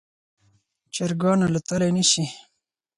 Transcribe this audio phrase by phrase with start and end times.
[0.93, 2.23] چرګان الوتلی نشي